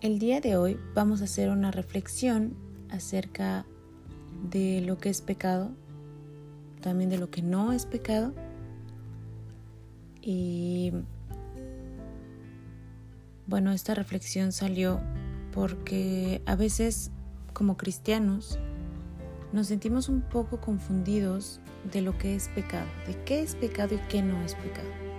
[0.00, 2.54] El día de hoy vamos a hacer una reflexión
[2.88, 3.66] acerca
[4.48, 5.72] de lo que es pecado,
[6.80, 8.32] también de lo que no es pecado.
[10.22, 10.94] Y
[13.46, 15.02] bueno, esta reflexión salió
[15.52, 17.10] porque a veces
[17.52, 18.58] como cristianos
[19.52, 21.60] nos sentimos un poco confundidos
[21.92, 25.09] de lo que es pecado, de qué es pecado y qué no es pecado.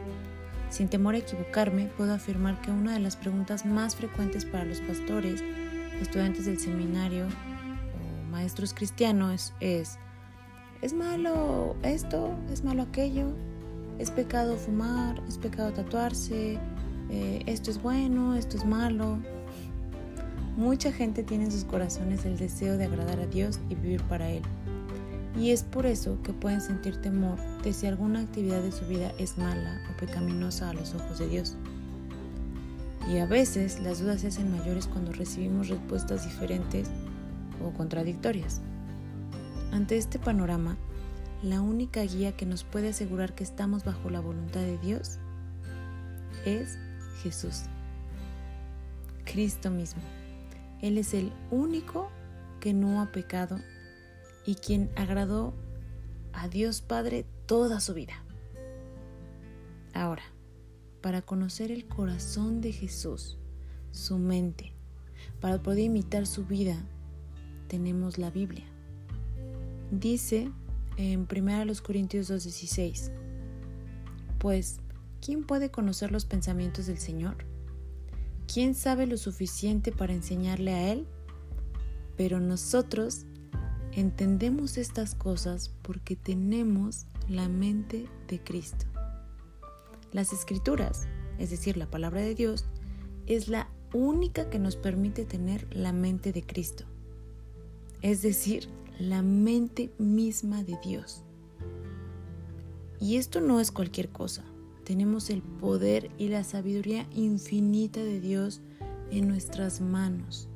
[0.71, 4.79] Sin temor a equivocarme, puedo afirmar que una de las preguntas más frecuentes para los
[4.79, 5.43] pastores,
[6.01, 9.99] estudiantes del seminario o maestros cristianos es,
[10.81, 12.33] ¿es malo esto?
[12.53, 13.33] ¿Es malo aquello?
[13.99, 15.21] ¿Es pecado fumar?
[15.27, 16.57] ¿Es pecado tatuarse?
[17.09, 18.35] Eh, ¿Esto es bueno?
[18.35, 19.19] ¿Esto es malo?
[20.55, 24.29] Mucha gente tiene en sus corazones el deseo de agradar a Dios y vivir para
[24.29, 24.41] Él.
[25.39, 29.13] Y es por eso que pueden sentir temor de si alguna actividad de su vida
[29.17, 31.55] es mala o pecaminosa a los ojos de Dios.
[33.09, 36.89] Y a veces las dudas se hacen mayores cuando recibimos respuestas diferentes
[37.65, 38.61] o contradictorias.
[39.71, 40.77] Ante este panorama,
[41.41, 45.17] la única guía que nos puede asegurar que estamos bajo la voluntad de Dios
[46.45, 46.77] es
[47.23, 47.63] Jesús,
[49.25, 50.01] Cristo mismo.
[50.81, 52.09] Él es el único
[52.59, 53.59] que no ha pecado
[54.45, 55.53] y quien agradó
[56.33, 58.23] a Dios Padre toda su vida.
[59.93, 60.23] Ahora,
[61.01, 63.37] para conocer el corazón de Jesús,
[63.91, 64.73] su mente,
[65.39, 66.81] para poder imitar su vida,
[67.67, 68.65] tenemos la Biblia.
[69.91, 70.51] Dice
[70.97, 73.11] en 1 Corintios 2:16,
[74.39, 74.79] pues,
[75.21, 77.37] ¿quién puede conocer los pensamientos del Señor?
[78.51, 81.07] ¿Quién sabe lo suficiente para enseñarle a Él?
[82.17, 83.25] Pero nosotros
[83.93, 88.85] Entendemos estas cosas porque tenemos la mente de Cristo.
[90.13, 91.07] Las escrituras,
[91.39, 92.67] es decir, la palabra de Dios,
[93.27, 96.85] es la única que nos permite tener la mente de Cristo.
[98.01, 101.23] Es decir, la mente misma de Dios.
[103.01, 104.45] Y esto no es cualquier cosa.
[104.85, 108.61] Tenemos el poder y la sabiduría infinita de Dios
[109.11, 110.47] en nuestras manos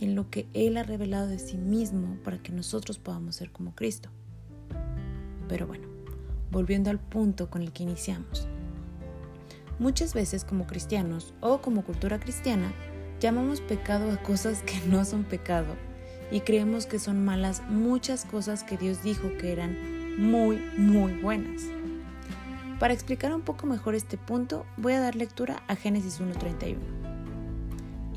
[0.00, 3.74] en lo que Él ha revelado de sí mismo para que nosotros podamos ser como
[3.74, 4.08] Cristo.
[5.48, 5.86] Pero bueno,
[6.50, 8.48] volviendo al punto con el que iniciamos.
[9.78, 12.72] Muchas veces como cristianos o como cultura cristiana
[13.20, 15.74] llamamos pecado a cosas que no son pecado
[16.30, 19.76] y creemos que son malas muchas cosas que Dios dijo que eran
[20.18, 21.62] muy, muy buenas.
[22.78, 26.99] Para explicar un poco mejor este punto, voy a dar lectura a Génesis 1.31.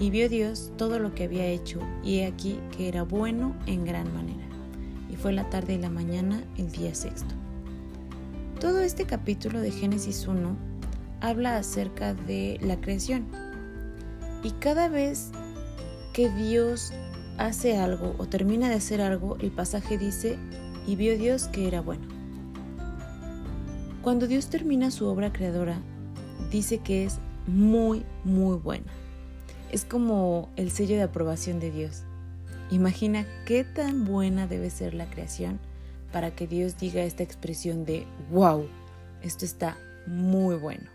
[0.04, 3.86] Y vio Dios todo lo que había hecho, y he aquí que era bueno en
[3.86, 4.44] gran manera.
[5.10, 7.34] Y fue la tarde y la mañana el día sexto.
[8.60, 10.58] Todo este capítulo de Génesis 1
[11.22, 13.28] habla acerca de la creación.
[14.44, 15.32] Y cada vez
[16.12, 16.92] que Dios
[17.38, 20.38] hace algo o termina de hacer algo, el pasaje dice,
[20.86, 22.06] y vio Dios que era bueno.
[24.02, 25.78] Cuando Dios termina su obra creadora,
[26.52, 28.92] dice que es muy, muy buena
[29.74, 32.04] es como el sello de aprobación de Dios.
[32.70, 35.60] Imagina qué tan buena debe ser la creación
[36.12, 38.68] para que Dios diga esta expresión de wow,
[39.24, 39.76] esto está
[40.06, 40.92] muy bueno.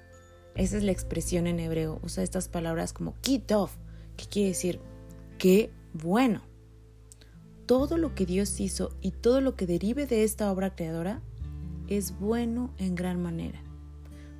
[0.55, 1.99] Esa es la expresión en hebreo.
[2.05, 3.71] Usa estas palabras como kitov,
[4.17, 4.79] que quiere decir
[5.39, 6.43] qué bueno.
[7.67, 11.21] Todo lo que Dios hizo y todo lo que derive de esta obra creadora
[11.89, 13.61] es bueno en gran manera.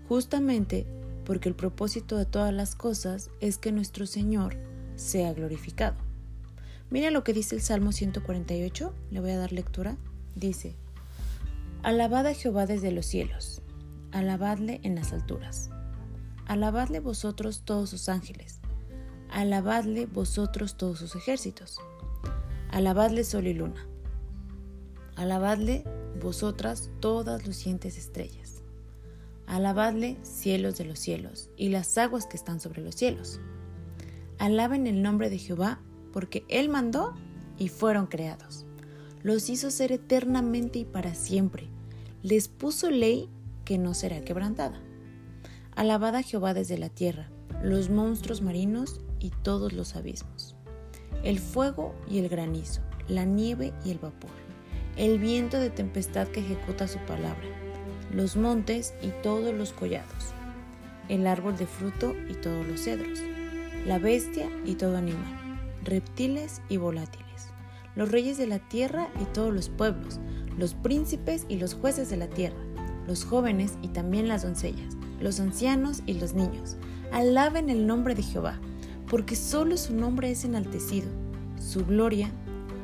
[0.09, 0.87] Justamente
[1.29, 4.57] porque el propósito de todas las cosas es que nuestro Señor
[4.97, 5.95] sea glorificado.
[6.89, 9.99] Mira lo que dice el Salmo 148, le voy a dar lectura.
[10.37, 10.75] Dice,
[11.83, 13.61] Alabad a Jehová desde los cielos,
[14.11, 15.69] alabadle en las alturas,
[16.47, 18.61] alabadle vosotros todos sus ángeles,
[19.29, 21.79] alabadle vosotros todos sus ejércitos,
[22.71, 23.87] alabadle sol y luna,
[25.15, 25.85] alabadle
[26.23, 28.58] vosotras todas lucientes estrellas
[29.49, 33.41] Alabadle cielos de los cielos y las aguas que están sobre los cielos.
[34.39, 35.81] Alaben el nombre de Jehová,
[36.13, 37.15] porque Él mandó
[37.57, 38.67] y fueron creados.
[39.23, 41.71] Los hizo ser eternamente y para siempre.
[42.23, 43.31] Les puso ley
[43.65, 44.83] que no será quebrantada.
[45.75, 47.31] Alabad a Jehová desde la tierra,
[47.63, 50.57] los monstruos marinos y todos los abismos.
[51.25, 54.31] El fuego y el granizo, la nieve y el vapor,
[54.99, 57.58] el viento de tempestad que ejecuta su palabra
[58.13, 60.33] los montes y todos los collados,
[61.09, 63.21] el árbol de fruto y todos los cedros,
[63.87, 67.51] la bestia y todo animal, reptiles y volátiles,
[67.95, 70.21] los reyes de la tierra y todos los pueblos,
[70.57, 72.59] los príncipes y los jueces de la tierra,
[73.07, 76.77] los jóvenes y también las doncellas, los ancianos y los niños.
[77.13, 78.59] Alaben el nombre de Jehová,
[79.09, 81.09] porque solo su nombre es enaltecido,
[81.59, 82.31] su gloria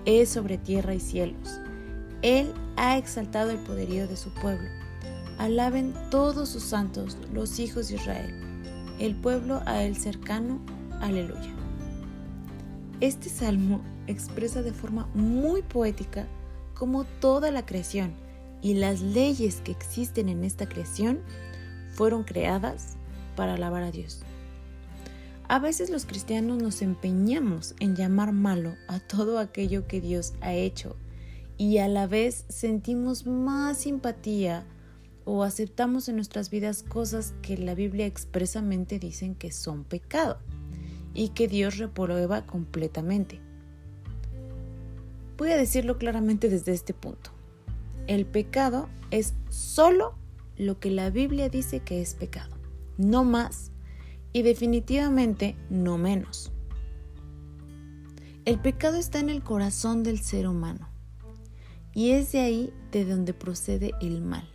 [0.06, 1.60] es sobre tierra y cielos.
[2.22, 4.68] Él ha exaltado el poderío de su pueblo.
[5.38, 8.34] Alaben todos sus santos, los hijos de Israel,
[8.98, 10.60] el pueblo a él cercano.
[11.00, 11.52] Aleluya.
[13.00, 16.26] Este salmo expresa de forma muy poética
[16.74, 18.14] cómo toda la creación
[18.62, 21.20] y las leyes que existen en esta creación
[21.92, 22.96] fueron creadas
[23.36, 24.22] para alabar a Dios.
[25.48, 30.54] A veces los cristianos nos empeñamos en llamar malo a todo aquello que Dios ha
[30.54, 30.96] hecho
[31.58, 34.64] y a la vez sentimos más simpatía
[35.24, 40.38] o aceptamos en nuestras vidas cosas que la Biblia expresamente dicen que son pecado
[41.14, 43.40] y que Dios reprueba completamente.
[45.36, 47.30] Voy a decirlo claramente desde este punto.
[48.06, 50.14] El pecado es solo
[50.56, 52.56] lo que la Biblia dice que es pecado,
[52.98, 53.72] no más
[54.32, 56.52] y definitivamente no menos.
[58.44, 60.90] El pecado está en el corazón del ser humano
[61.94, 64.53] y es de ahí de donde procede el mal.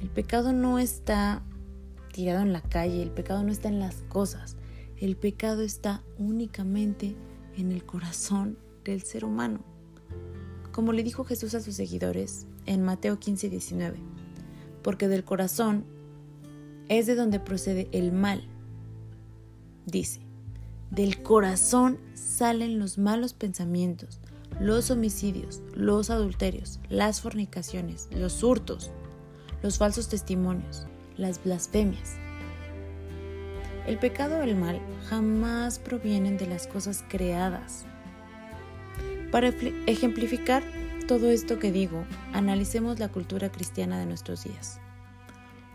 [0.00, 1.42] El pecado no está
[2.12, 4.56] tirado en la calle, el pecado no está en las cosas,
[4.96, 7.16] el pecado está únicamente
[7.56, 9.60] en el corazón del ser humano.
[10.72, 13.98] Como le dijo Jesús a sus seguidores en Mateo 15, 19,
[14.82, 15.84] porque del corazón
[16.88, 18.42] es de donde procede el mal.
[19.86, 20.20] Dice,
[20.90, 24.20] del corazón salen los malos pensamientos,
[24.60, 28.90] los homicidios, los adulterios, las fornicaciones, los hurtos,
[29.62, 32.16] los falsos testimonios, las blasfemias.
[33.86, 37.86] El pecado o el mal jamás provienen de las cosas creadas.
[39.32, 39.48] Para
[39.86, 40.62] ejemplificar
[41.06, 44.78] todo esto que digo, analicemos la cultura cristiana de nuestros días.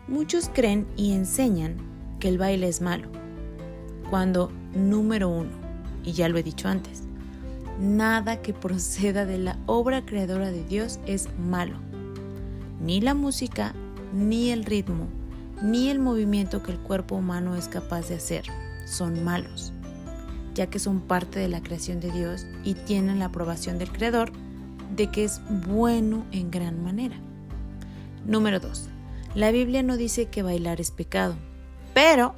[0.06, 1.76] Muchos creen y enseñan
[2.20, 3.08] que el baile es malo,
[4.10, 5.50] cuando, número uno,
[6.04, 7.02] y ya lo he dicho antes,
[7.80, 11.76] nada que proceda de la obra creadora de Dios es malo.
[12.84, 13.72] Ni la música,
[14.12, 15.08] ni el ritmo,
[15.62, 18.44] ni el movimiento que el cuerpo humano es capaz de hacer
[18.84, 19.72] son malos,
[20.54, 24.32] ya que son parte de la creación de Dios y tienen la aprobación del Creador
[24.94, 27.16] de que es bueno en gran manera.
[28.26, 28.90] Número 2.
[29.34, 31.36] La Biblia no dice que bailar es pecado,
[31.94, 32.34] pero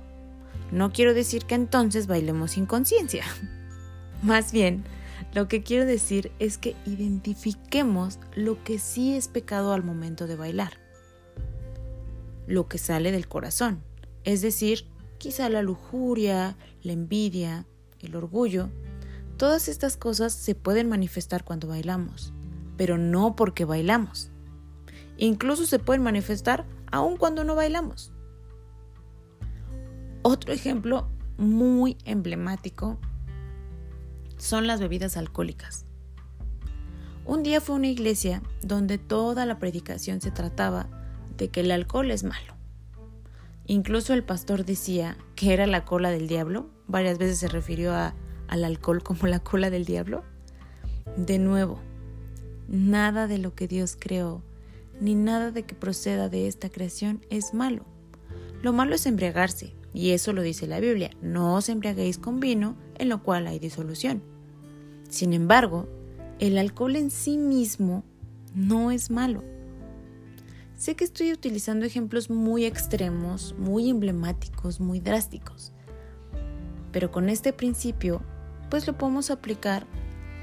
[0.71, 3.25] no quiero decir que entonces bailemos sin conciencia.
[4.23, 4.85] Más bien,
[5.35, 10.37] lo que quiero decir es que identifiquemos lo que sí es pecado al momento de
[10.37, 10.75] bailar.
[12.47, 13.83] Lo que sale del corazón,
[14.25, 14.87] es decir,
[15.19, 17.67] quizá la lujuria, la envidia,
[18.01, 18.69] el orgullo.
[19.37, 22.33] Todas estas cosas se pueden manifestar cuando bailamos,
[22.77, 24.31] pero no porque bailamos.
[25.19, 28.13] Incluso se pueden manifestar aun cuando no bailamos.
[30.23, 31.09] Otro ejemplo
[31.39, 32.99] muy emblemático
[34.37, 35.85] son las bebidas alcohólicas.
[37.25, 40.89] Un día fue una iglesia donde toda la predicación se trataba
[41.37, 42.55] de que el alcohol es malo.
[43.67, 46.71] Incluso el pastor decía que era la cola del diablo.
[46.87, 50.23] Varias veces se refirió al alcohol como la cola del diablo.
[51.17, 51.81] De nuevo,
[52.69, 54.45] nada de lo que Dios creó
[55.01, 57.85] ni nada de que proceda de esta creación es malo.
[58.63, 62.77] Lo malo es embriagarse, y eso lo dice la Biblia, no os embriaguéis con vino,
[62.99, 64.23] en lo cual hay disolución.
[65.09, 65.89] Sin embargo,
[66.39, 68.05] el alcohol en sí mismo
[68.55, 69.43] no es malo.
[70.77, 75.73] Sé que estoy utilizando ejemplos muy extremos, muy emblemáticos, muy drásticos,
[76.93, 78.23] pero con este principio,
[78.69, 79.87] pues lo podemos aplicar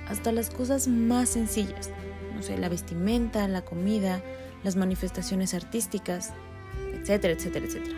[0.08, 1.92] hasta las cosas más sencillas,
[2.36, 4.24] no sé, la vestimenta, la comida,
[4.64, 6.34] las manifestaciones artísticas,
[6.94, 7.98] etcétera, etcétera, etcétera.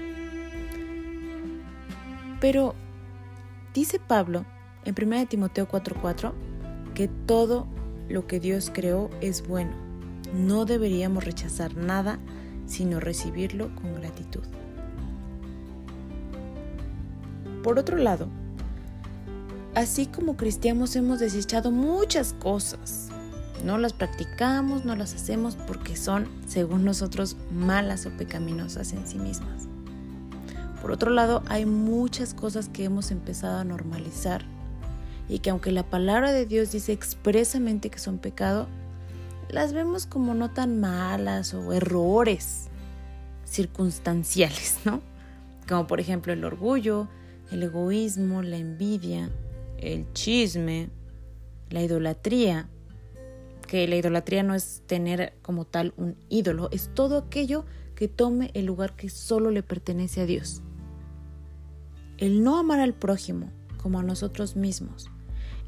[2.42, 2.76] Pero
[3.76, 4.44] dice Pablo
[4.86, 6.34] en 1 Timoteo 4:4
[6.96, 7.68] que todo
[8.10, 9.72] lo que Dios creó es bueno.
[10.34, 12.18] No deberíamos rechazar nada,
[12.66, 14.44] sino recibirlo con gratitud.
[17.62, 18.28] Por otro lado,
[19.76, 23.12] así como cristianos hemos desechado muchas cosas
[23.66, 29.18] no las practicamos, no las hacemos porque son, según nosotros, malas o pecaminosas en sí
[29.18, 29.55] mismas.
[30.86, 34.46] Por otro lado, hay muchas cosas que hemos empezado a normalizar
[35.28, 38.68] y que aunque la palabra de Dios dice expresamente que son pecado,
[39.50, 42.68] las vemos como no tan malas o errores
[43.46, 45.02] circunstanciales, ¿no?
[45.68, 47.08] Como por ejemplo el orgullo,
[47.52, 49.32] el egoísmo, la envidia,
[49.80, 50.90] el chisme,
[51.72, 52.70] la idolatría,
[53.68, 57.66] que la idolatría no es tener como tal un ídolo, es todo aquello
[57.96, 60.62] que tome el lugar que solo le pertenece a Dios.
[62.18, 65.10] El no amar al prójimo como a nosotros mismos,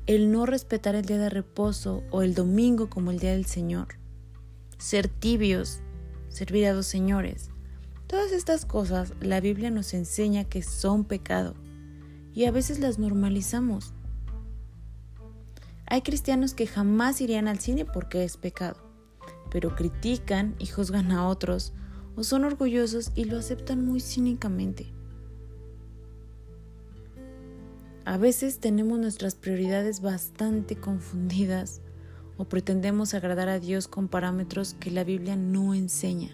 [0.05, 3.87] el no respetar el día de reposo o el domingo como el día del Señor,
[4.77, 5.81] ser tibios,
[6.29, 7.49] servir a dos señores.
[8.07, 11.55] Todas estas cosas la Biblia nos enseña que son pecado
[12.33, 13.93] y a veces las normalizamos.
[15.85, 18.77] Hay cristianos que jamás irían al cine porque es pecado,
[19.51, 21.73] pero critican y juzgan a otros
[22.15, 24.96] o son orgullosos y lo aceptan muy cínicamente.
[28.07, 31.81] A veces tenemos nuestras prioridades bastante confundidas
[32.37, 36.29] o pretendemos agradar a Dios con parámetros que la Biblia no enseña.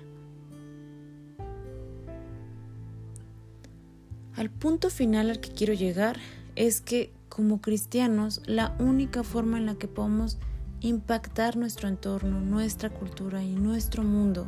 [4.36, 6.20] Al punto final al que quiero llegar
[6.56, 10.38] es que como cristianos la única forma en la que podemos
[10.80, 14.46] impactar nuestro entorno, nuestra cultura y nuestro mundo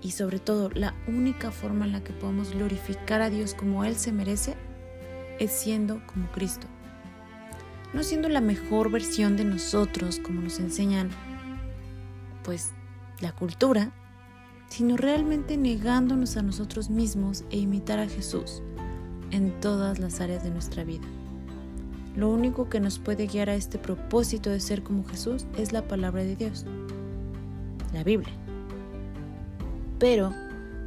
[0.00, 3.96] y sobre todo la única forma en la que podemos glorificar a Dios como Él
[3.96, 4.56] se merece
[5.38, 6.66] es siendo como Cristo.
[7.92, 11.10] No siendo la mejor versión de nosotros como nos enseñan,
[12.42, 12.72] pues,
[13.20, 13.92] la cultura,
[14.68, 18.62] sino realmente negándonos a nosotros mismos e imitar a Jesús
[19.30, 21.06] en todas las áreas de nuestra vida.
[22.16, 25.86] Lo único que nos puede guiar a este propósito de ser como Jesús es la
[25.86, 26.64] palabra de Dios,
[27.92, 28.32] la Biblia.
[29.98, 30.32] Pero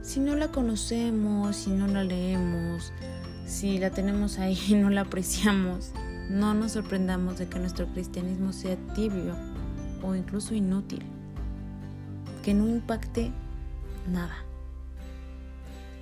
[0.01, 2.93] si no la conocemos, si no la leemos,
[3.47, 5.91] si la tenemos ahí y no la apreciamos,
[6.29, 9.35] no nos sorprendamos de que nuestro cristianismo sea tibio
[10.03, 11.01] o incluso inútil,
[12.43, 13.31] que no impacte
[14.11, 14.35] nada.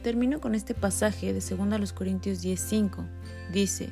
[0.02, 3.06] Termino con este pasaje de 2 Corintios 10:5.
[3.54, 3.92] Dice,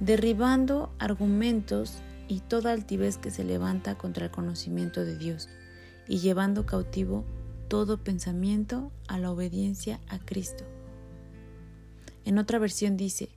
[0.00, 5.48] derribando argumentos y toda altivez que se levanta contra el conocimiento de Dios
[6.06, 7.24] y llevando cautivo
[7.68, 10.64] todo pensamiento a la obediencia a Cristo.
[12.24, 13.28] En otra versión dice,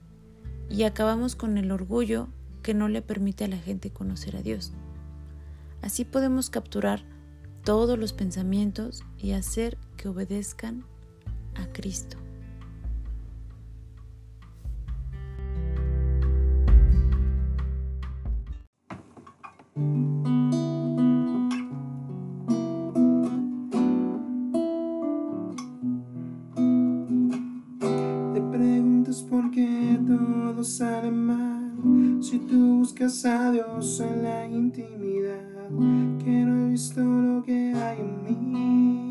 [0.70, 2.28] y acabamos con el orgullo
[2.62, 4.72] que no le permite a la gente conocer a Dios.
[5.82, 7.04] Así podemos capturar
[7.64, 10.84] todos los pensamientos y hacer que obedezcan
[11.54, 12.18] a Cristo.
[36.78, 39.07] Que no he visto lo que hay en mí,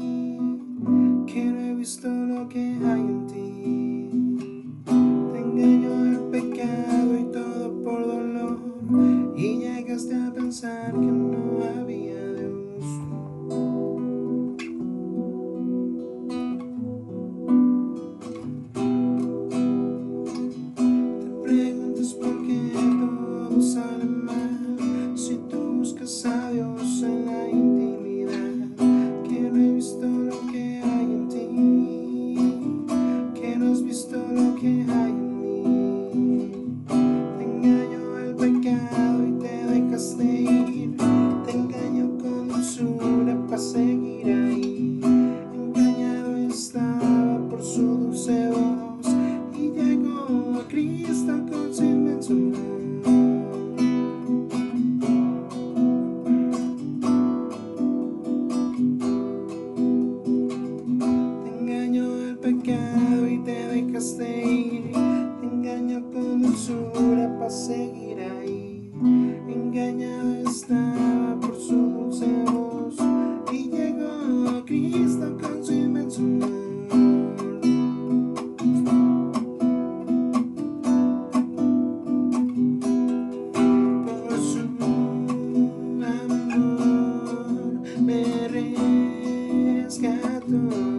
[89.88, 90.97] resgatou.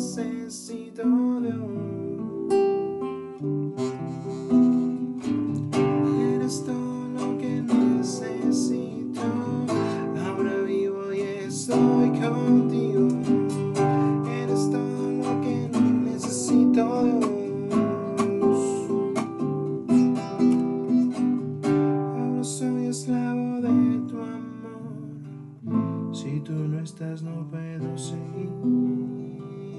[0.00, 1.79] necesito de un